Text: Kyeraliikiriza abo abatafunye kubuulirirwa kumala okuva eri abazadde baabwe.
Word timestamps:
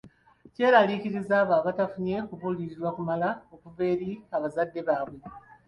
Kyeraliikiriza 0.53 1.33
abo 1.41 1.53
abatafunye 1.59 2.15
kubuulirirwa 2.27 2.89
kumala 2.95 3.29
okuva 3.53 3.81
eri 3.93 4.09
abazadde 4.35 4.79
baabwe. 4.87 5.19